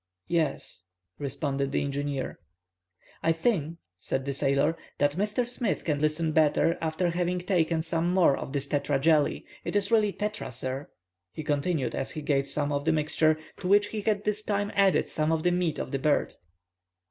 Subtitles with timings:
[0.29, 0.85] "Yes,"
[1.19, 2.39] responded the engineer.
[3.21, 5.47] "I think," said the sailor, "that Mr.
[5.47, 10.11] Smith can listen better after having taken some more of this tetra jelly,—it is really
[10.11, 10.89] tetra, sir,"
[11.31, 14.41] he continued, as he gave him some of the mixture, to which he had this
[14.41, 16.33] time added some of the meat of the bird.